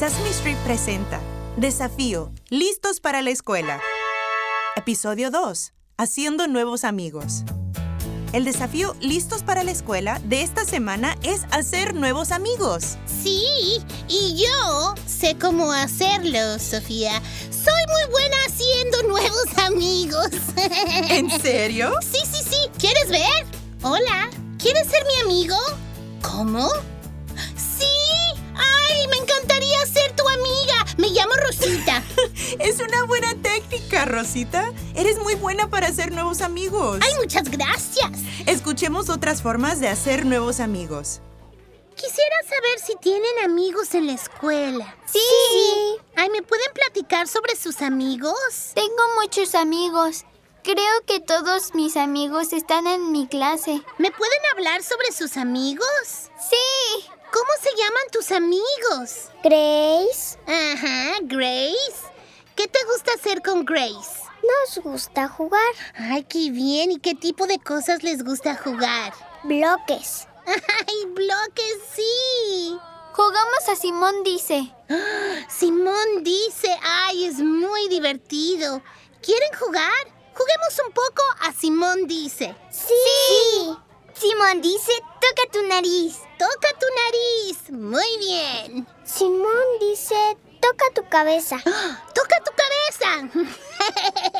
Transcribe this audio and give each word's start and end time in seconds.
Sesame 0.00 0.30
Street 0.30 0.56
presenta 0.64 1.20
Desafío, 1.58 2.32
listos 2.48 3.00
para 3.00 3.20
la 3.20 3.28
escuela. 3.28 3.82
Episodio 4.74 5.30
2, 5.30 5.74
Haciendo 5.98 6.46
nuevos 6.46 6.84
amigos. 6.84 7.44
El 8.32 8.46
desafío 8.46 8.96
listos 9.02 9.42
para 9.42 9.62
la 9.62 9.72
escuela 9.72 10.18
de 10.24 10.40
esta 10.40 10.64
semana 10.64 11.18
es 11.22 11.44
hacer 11.50 11.94
nuevos 11.94 12.32
amigos. 12.32 12.96
Sí, 13.04 13.44
y 14.08 14.42
yo 14.42 14.94
sé 15.04 15.36
cómo 15.38 15.70
hacerlo, 15.70 16.58
Sofía. 16.58 17.20
Soy 17.50 17.82
muy 17.88 18.10
buena 18.10 18.36
haciendo 18.46 19.02
nuevos 19.02 19.58
amigos. 19.58 20.30
¿En 21.10 21.30
serio? 21.42 21.92
Sí, 22.00 22.20
sí, 22.24 22.42
sí. 22.48 22.56
¿Quieres 22.78 23.10
ver? 23.10 23.46
Hola, 23.82 24.30
¿quieres 24.56 24.86
ser 24.86 25.04
mi 25.04 25.30
amigo? 25.30 25.56
¿Cómo? 26.22 26.70
Una 33.00 33.06
buena 33.06 33.34
técnica, 33.42 34.04
Rosita. 34.04 34.72
Eres 34.94 35.18
muy 35.18 35.34
buena 35.34 35.70
para 35.70 35.88
hacer 35.88 36.12
nuevos 36.12 36.42
amigos. 36.42 37.00
Ay, 37.02 37.14
muchas 37.18 37.50
gracias. 37.50 38.10
Escuchemos 38.46 39.08
otras 39.08 39.42
formas 39.42 39.80
de 39.80 39.88
hacer 39.88 40.26
nuevos 40.26 40.60
amigos. 40.60 41.20
Quisiera 41.94 42.42
saber 42.42 42.78
si 42.84 42.96
tienen 42.96 43.44
amigos 43.44 43.94
en 43.94 44.06
la 44.06 44.12
escuela. 44.12 44.96
Sí. 45.06 45.18
Ay, 46.16 46.28
¿me 46.30 46.42
pueden 46.42 46.72
platicar 46.74 47.26
sobre 47.26 47.56
sus 47.56 47.80
amigos? 47.80 48.34
Tengo 48.74 49.02
muchos 49.20 49.54
amigos. 49.54 50.24
Creo 50.62 51.04
que 51.06 51.20
todos 51.20 51.74
mis 51.74 51.96
amigos 51.96 52.52
están 52.52 52.86
en 52.86 53.12
mi 53.12 53.26
clase. 53.28 53.82
¿Me 53.98 54.10
pueden 54.10 54.40
hablar 54.52 54.82
sobre 54.82 55.12
sus 55.12 55.38
amigos? 55.38 55.86
Sí. 56.38 57.06
¿Cómo 57.32 57.50
se 57.62 57.70
llaman 57.76 58.02
tus 58.12 58.30
amigos? 58.30 59.30
Grace. 59.42 60.38
Ajá, 60.46 61.18
Grace. 61.22 62.10
¿Qué 62.60 62.68
te 62.68 62.84
gusta 62.92 63.12
hacer 63.14 63.40
con 63.40 63.64
Grace? 63.64 64.20
Nos 64.42 64.84
gusta 64.84 65.28
jugar. 65.28 65.72
Ay, 65.94 66.24
qué 66.24 66.50
bien. 66.50 66.92
¿Y 66.92 66.98
qué 66.98 67.14
tipo 67.14 67.46
de 67.46 67.58
cosas 67.58 68.02
les 68.02 68.22
gusta 68.22 68.54
jugar? 68.54 69.14
Bloques. 69.44 70.28
Ay, 70.46 71.06
bloques, 71.06 71.78
sí. 71.94 72.78
Jugamos 73.14 73.66
a 73.66 73.76
Simón 73.76 74.22
dice. 74.24 74.74
Simón 75.48 76.22
dice, 76.22 76.68
ay, 76.82 77.24
es 77.24 77.36
muy 77.36 77.88
divertido. 77.88 78.82
¿Quieren 79.22 79.58
jugar? 79.58 80.04
Juguemos 80.34 80.82
un 80.86 80.92
poco 80.92 81.22
a 81.40 81.54
Simón 81.54 82.06
dice. 82.06 82.54
Sí. 82.70 83.74
Simón 84.12 84.60
dice, 84.60 84.92
toca 85.18 85.50
tu 85.50 85.66
nariz. 85.66 86.18
Toca 86.38 86.68
tu 86.78 86.86
nariz. 87.06 87.70
Muy 87.70 88.18
bien. 88.18 88.86
Simón 89.02 89.59
toca 90.80 90.94
tu 90.94 91.08
cabeza. 91.08 91.56
Toca 92.14 92.36
tu 92.44 92.52
cabeza. 92.56 93.40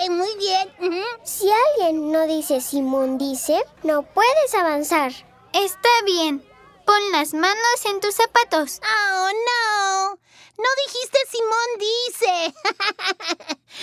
muy 0.11 0.37
bien. 0.37 1.05
Si 1.25 1.51
alguien 1.51 2.11
no 2.13 2.27
dice 2.27 2.61
Simón 2.61 3.19
dice, 3.19 3.63
no 3.83 4.03
puedes 4.03 4.55
avanzar. 4.55 5.13
Está 5.53 5.89
bien. 6.05 6.45
Pon 6.87 7.13
las 7.13 7.35
manos 7.35 7.85
en 7.87 8.01
tus 8.01 8.15
zapatos. 8.15 8.81
Oh, 8.83 9.29
no. 9.49 10.19
No 10.59 10.69
dijiste 10.87 11.19
Simón 11.31 11.69
dice. 11.79 12.55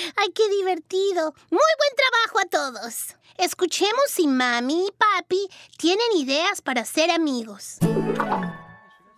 Ay, 0.18 0.30
qué 0.34 0.50
divertido. 0.50 1.34
Muy 1.50 1.60
buen 1.78 1.96
trabajo 1.96 2.40
a 2.40 2.46
todos. 2.46 3.16
Escuchemos 3.38 4.06
si 4.08 4.28
mami 4.28 4.88
y 4.88 4.92
papi 4.92 5.50
tienen 5.78 6.12
ideas 6.16 6.62
para 6.62 6.86
ser 6.86 7.12
amigos. 7.12 7.78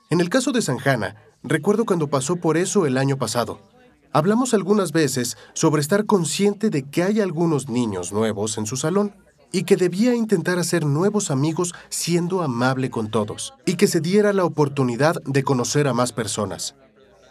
En 0.09 0.19
el 0.19 0.29
caso 0.29 0.51
de 0.51 0.61
Sanjana, 0.61 1.28
recuerdo 1.43 1.85
cuando 1.85 2.09
pasó 2.09 2.37
por 2.37 2.57
eso 2.57 2.85
el 2.85 2.97
año 2.97 3.17
pasado. 3.17 3.59
Hablamos 4.11 4.53
algunas 4.53 4.91
veces 4.91 5.37
sobre 5.53 5.81
estar 5.81 6.05
consciente 6.05 6.69
de 6.69 6.83
que 6.83 7.03
hay 7.03 7.21
algunos 7.21 7.69
niños 7.69 8.11
nuevos 8.11 8.57
en 8.57 8.65
su 8.65 8.75
salón 8.75 9.13
y 9.51 9.63
que 9.63 9.77
debía 9.77 10.15
intentar 10.15 10.59
hacer 10.59 10.85
nuevos 10.85 11.31
amigos 11.31 11.73
siendo 11.89 12.41
amable 12.41 12.89
con 12.89 13.09
todos 13.11 13.53
y 13.65 13.75
que 13.75 13.87
se 13.87 14.01
diera 14.01 14.33
la 14.33 14.45
oportunidad 14.45 15.15
de 15.25 15.43
conocer 15.43 15.87
a 15.87 15.93
más 15.93 16.11
personas. 16.11 16.75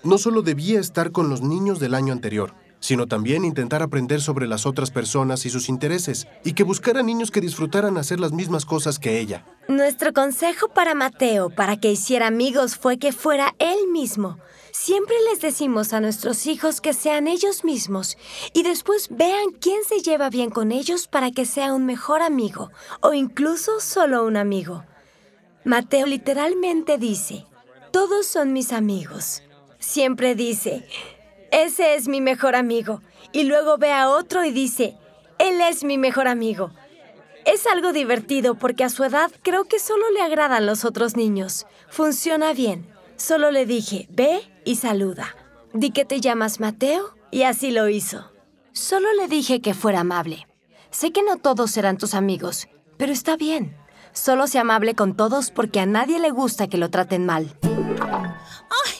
No 0.05 0.19
solo 0.19 0.43
debía 0.43 0.79
estar 0.79 1.11
con 1.11 1.29
los 1.29 1.43
niños 1.43 1.81
del 1.81 1.95
año 1.95 2.13
anterior, 2.13 2.55
sino 2.81 3.07
también 3.07 3.45
intentar 3.45 3.83
aprender 3.83 4.21
sobre 4.21 4.47
las 4.47 4.67
otras 4.67 4.91
personas 4.91 5.47
y 5.47 5.51
sus 5.51 5.69
intereses 5.69 6.27
y 6.45 6.53
que 6.53 6.65
buscara 6.65 7.03
niños 7.03 7.31
que 7.31 7.41
disfrutaran 7.41 7.97
hacer 7.99 8.21
las 8.21 8.33
mismas 8.33 8.65
cosas 8.65 8.99
que 8.99 9.19
ella. 9.19 9.45
Nuestro 9.69 10.13
consejo 10.13 10.69
para 10.69 10.95
Mateo 10.95 11.51
para 11.51 11.77
que 11.77 11.93
hiciera 11.93 12.29
amigos 12.29 12.77
fue 12.77 12.99
que 12.99 13.13
fuera 13.13 13.55
él 13.59 13.89
mismo. 13.93 14.39
Siempre 14.73 15.17
les 15.31 15.41
decimos 15.41 15.93
a 15.93 16.01
nuestros 16.01 16.47
hijos 16.47 16.81
que 16.81 16.93
sean 16.93 17.27
ellos 17.27 17.65
mismos 17.65 18.17
y 18.53 18.63
después 18.63 19.09
vean 19.11 19.51
quién 19.61 19.83
se 19.85 20.01
lleva 20.01 20.31
bien 20.31 20.51
con 20.51 20.73
ellos 20.73 21.09
para 21.09 21.31
que 21.31 21.47
sea 21.47 21.75
un 21.75 21.85
mejor 21.85 22.23
amigo 22.23 22.71
o 23.01 23.13
incluso 23.13 23.81
solo 23.81 24.25
un 24.25 24.37
amigo. 24.37 24.85
Mateo 25.65 26.07
literalmente 26.07 26.97
dice, 26.97 27.45
todos 27.91 28.27
son 28.27 28.53
mis 28.53 28.73
amigos. 28.73 29.43
Siempre 29.81 30.35
dice, 30.35 30.87
ese 31.51 31.95
es 31.95 32.09
mi 32.09 32.21
mejor 32.21 32.57
amigo. 32.57 33.03
Y 33.33 33.45
luego 33.45 33.79
ve 33.79 33.93
a 33.93 34.09
otro 34.09 34.45
y 34.45 34.51
dice, 34.51 34.97
él 35.39 35.61
es 35.61 35.85
mi 35.85 35.99
mejor 35.99 36.29
amigo. 36.29 36.71
Es 37.45 37.67
algo 37.67 37.93
divertido 37.93 38.57
porque 38.57 38.85
a 38.85 38.91
su 38.91 39.05
edad 39.05 39.31
creo 39.43 39.65
que 39.65 39.79
solo 39.79 40.11
le 40.11 40.21
agradan 40.21 40.67
los 40.67 40.85
otros 40.85 41.17
niños. 41.17 41.67
Funciona 41.89 42.53
bien. 42.53 42.89
Solo 43.17 43.51
le 43.51 43.67
dije, 43.67 44.07
ve 44.11 44.41
y 44.65 44.77
saluda. 44.77 45.35
Di 45.73 45.91
que 45.91 46.05
te 46.05 46.21
llamas 46.21 46.61
Mateo 46.61 47.15
y 47.31 47.43
así 47.43 47.71
lo 47.71 47.89
hizo. 47.89 48.31
Solo 48.73 49.13
le 49.15 49.29
dije 49.29 49.61
que 49.61 49.75
fuera 49.75 50.01
amable. 50.01 50.47
Sé 50.91 51.11
que 51.13 51.23
no 51.23 51.37
todos 51.37 51.71
serán 51.71 51.99
tus 51.99 52.15
amigos, 52.15 52.69
pero 52.97 53.13
está 53.13 53.37
bien. 53.37 53.77
Solo 54.13 54.47
sea 54.47 54.63
amable 54.63 54.95
con 54.95 55.17
todos 55.17 55.51
porque 55.51 55.81
a 55.81 55.87
nadie 55.87 56.19
le 56.19 56.31
gusta 56.31 56.69
que 56.69 56.79
lo 56.79 56.91
traten 56.91 57.27
mal. 57.27 57.57
¡Ay! 57.63 58.98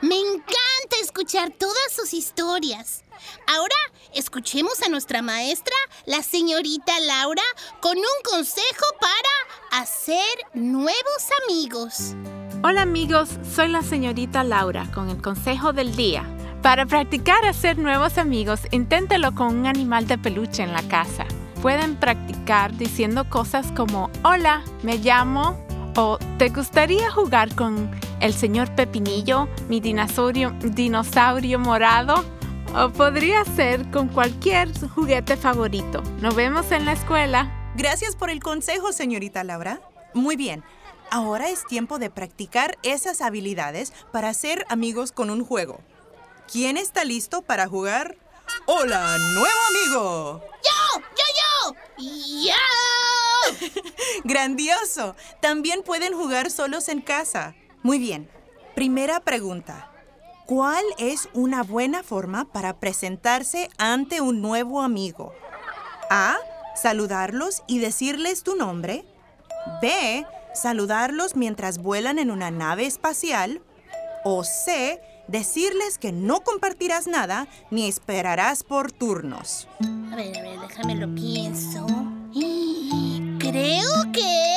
Me 0.00 0.16
encanta 0.16 0.96
escuchar 1.02 1.50
todas 1.50 1.92
sus 1.94 2.14
historias. 2.14 3.04
Ahora 3.46 3.74
escuchemos 4.14 4.82
a 4.82 4.88
nuestra 4.88 5.22
maestra, 5.22 5.74
la 6.04 6.22
señorita 6.22 6.98
Laura, 7.00 7.42
con 7.80 7.96
un 7.96 8.04
consejo 8.24 8.86
para 9.00 9.82
hacer 9.82 10.24
nuevos 10.54 11.28
amigos. 11.44 12.14
Hola 12.62 12.82
amigos, 12.82 13.30
soy 13.54 13.68
la 13.68 13.82
señorita 13.82 14.44
Laura 14.44 14.90
con 14.94 15.08
el 15.10 15.20
consejo 15.20 15.72
del 15.72 15.94
día. 15.96 16.24
Para 16.62 16.86
practicar 16.86 17.44
hacer 17.44 17.78
nuevos 17.78 18.18
amigos, 18.18 18.60
inténtelo 18.72 19.34
con 19.34 19.56
un 19.56 19.66
animal 19.66 20.06
de 20.06 20.18
peluche 20.18 20.62
en 20.62 20.72
la 20.72 20.82
casa. 20.88 21.26
Pueden 21.62 21.96
practicar 21.96 22.76
diciendo 22.76 23.28
cosas 23.28 23.70
como 23.72 24.10
hola, 24.24 24.64
me 24.82 24.98
llamo 24.98 25.64
o 25.96 26.18
¿te 26.38 26.48
gustaría 26.50 27.10
jugar 27.10 27.54
con 27.54 27.90
el 28.20 28.34
señor 28.34 28.74
Pepinillo, 28.74 29.48
mi 29.68 29.80
dinosaurio, 29.80 30.50
dinosaurio 30.60 31.58
morado? 31.58 32.24
O 32.74 32.90
podría 32.90 33.44
ser 33.44 33.90
con 33.90 34.08
cualquier 34.08 34.68
juguete 34.90 35.36
favorito. 35.36 36.02
Nos 36.20 36.34
vemos 36.34 36.70
en 36.72 36.84
la 36.84 36.92
escuela. 36.92 37.72
Gracias 37.76 38.16
por 38.16 38.30
el 38.30 38.42
consejo, 38.42 38.92
señorita 38.92 39.44
Laura. 39.44 39.80
Muy 40.14 40.36
bien. 40.36 40.64
Ahora 41.10 41.48
es 41.48 41.64
tiempo 41.66 41.98
de 41.98 42.10
practicar 42.10 42.76
esas 42.82 43.20
habilidades 43.20 43.92
para 44.12 44.34
ser 44.34 44.66
amigos 44.68 45.12
con 45.12 45.30
un 45.30 45.44
juego. 45.44 45.80
¿Quién 46.50 46.76
está 46.76 47.04
listo 47.04 47.42
para 47.42 47.68
jugar? 47.68 48.16
¡Hola, 48.66 49.16
nuevo 49.18 49.58
amigo! 49.68 50.42
¡Yo! 50.64 51.00
¡Yo, 51.00 51.74
yo! 51.98 52.52
¡Yo! 53.60 53.82
¡Grandioso! 54.24 55.14
También 55.40 55.82
pueden 55.82 56.14
jugar 56.14 56.50
solos 56.50 56.88
en 56.88 57.00
casa. 57.00 57.54
Muy 57.82 57.98
bien. 57.98 58.28
Primera 58.74 59.20
pregunta. 59.20 59.90
¿Cuál 60.46 60.84
es 60.98 61.28
una 61.32 61.62
buena 61.62 62.02
forma 62.02 62.44
para 62.52 62.78
presentarse 62.78 63.68
ante 63.78 64.20
un 64.20 64.40
nuevo 64.40 64.82
amigo? 64.82 65.32
A. 66.10 66.36
Saludarlos 66.74 67.62
y 67.66 67.78
decirles 67.78 68.42
tu 68.42 68.54
nombre. 68.54 69.04
B. 69.82 70.24
Saludarlos 70.54 71.36
mientras 71.36 71.78
vuelan 71.78 72.18
en 72.18 72.30
una 72.30 72.50
nave 72.50 72.86
espacial. 72.86 73.60
O 74.24 74.44
C. 74.44 75.00
Decirles 75.26 75.98
que 75.98 76.12
no 76.12 76.42
compartirás 76.42 77.08
nada 77.08 77.48
ni 77.70 77.88
esperarás 77.88 78.62
por 78.62 78.92
turnos. 78.92 79.66
A 80.12 80.16
ver, 80.16 80.38
a 80.38 80.42
ver, 80.42 80.60
déjame 80.60 80.94
lo 80.94 81.12
pienso. 81.14 81.86
Creo 83.40 84.12
que. 84.12 84.55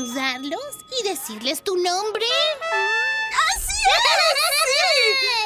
Saludarlos 0.00 0.78
y 0.98 1.08
decirles 1.08 1.62
tu 1.62 1.76
nombre. 1.76 2.24
¡Así 3.54 3.76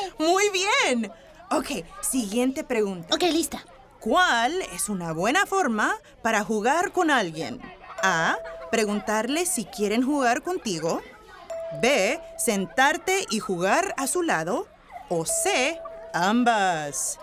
es! 0.06 0.15
Muy 0.17 0.49
bien. 0.51 1.12
Ok, 1.51 1.85
siguiente 2.01 2.62
pregunta. 2.62 3.12
Ok, 3.12 3.23
lista. 3.23 3.65
¿Cuál 3.99 4.62
es 4.62 4.89
una 4.89 5.12
buena 5.12 5.45
forma 5.45 5.99
para 6.23 6.45
jugar 6.45 6.93
con 6.93 7.11
alguien? 7.11 7.61
A. 8.01 8.37
Preguntarle 8.71 9.45
si 9.45 9.65
quieren 9.65 10.05
jugar 10.05 10.43
contigo. 10.43 11.03
B. 11.81 12.21
Sentarte 12.39 13.27
y 13.31 13.41
jugar 13.41 13.93
a 13.97 14.06
su 14.06 14.23
lado. 14.23 14.69
O 15.09 15.27
C. 15.27 15.81
Ambas. 16.12 17.19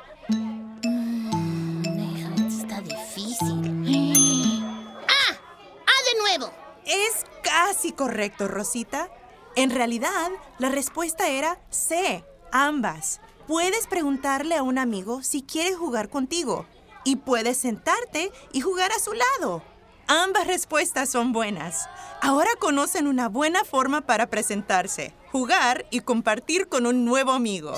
Correcto, 8.02 8.48
Rosita. 8.48 9.12
En 9.56 9.70
realidad, 9.70 10.32
la 10.58 10.70
respuesta 10.70 11.30
era 11.30 11.60
C. 11.70 12.26
Ambas. 12.52 13.22
Puedes 13.48 13.86
preguntarle 13.86 14.56
a 14.56 14.64
un 14.64 14.80
amigo 14.80 15.22
si 15.22 15.44
quiere 15.44 15.76
jugar 15.76 16.10
contigo. 16.10 16.66
Y 17.04 17.18
puedes 17.18 17.58
sentarte 17.58 18.32
y 18.54 18.62
jugar 18.62 18.92
a 18.92 18.98
su 18.98 19.14
lado. 19.14 19.62
Ambas 20.08 20.48
respuestas 20.48 21.12
son 21.12 21.32
buenas. 21.32 21.88
Ahora 22.22 22.50
conocen 22.60 23.06
una 23.06 23.30
buena 23.30 23.64
forma 23.66 24.02
para 24.02 24.32
presentarse, 24.32 25.14
jugar 25.32 25.86
y 25.92 26.00
compartir 26.00 26.70
con 26.70 26.88
un 26.88 27.06
nuevo 27.06 27.34
amigo. 27.34 27.76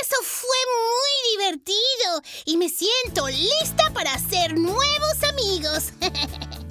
Eso 0.00 0.16
fue 0.22 0.58
muy 0.78 1.38
divertido 1.38 2.22
y 2.44 2.56
me 2.56 2.68
siento 2.68 3.26
lista 3.26 3.92
para 3.92 4.14
hacer 4.14 4.56
nuevos 4.56 5.24
amigos. 5.28 5.92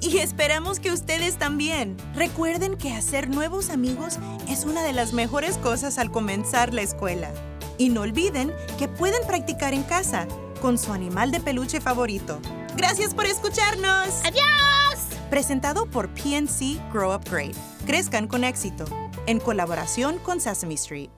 Y 0.08 0.20
esperamos 0.20 0.80
que 0.80 0.90
ustedes 0.90 1.36
también. 1.36 1.94
Recuerden 2.14 2.78
que 2.78 2.94
hacer 2.94 3.28
nuevos 3.28 3.68
amigos 3.68 4.18
es 4.48 4.64
una 4.64 4.82
de 4.82 4.94
las 4.94 5.12
mejores 5.12 5.58
cosas 5.58 5.98
al 5.98 6.10
comenzar 6.10 6.72
la 6.72 6.80
escuela. 6.80 7.30
Y 7.76 7.90
no 7.90 8.00
olviden 8.00 8.54
que 8.78 8.88
pueden 8.88 9.20
practicar 9.26 9.74
en 9.74 9.82
casa 9.82 10.26
con 10.62 10.78
su 10.78 10.94
animal 10.94 11.30
de 11.30 11.40
peluche 11.40 11.82
favorito. 11.82 12.40
Gracias 12.74 13.12
por 13.12 13.26
escucharnos. 13.26 14.24
¡Adiós! 14.24 14.98
Presentado 15.28 15.84
por 15.84 16.08
PNC 16.14 16.80
Grow 16.90 17.14
Up 17.14 17.28
Great. 17.30 17.54
Crezcan 17.84 18.28
con 18.28 18.44
éxito. 18.44 18.86
En 19.26 19.40
colaboración 19.40 20.18
con 20.20 20.40
Sesame 20.40 20.74
Street. 20.74 21.10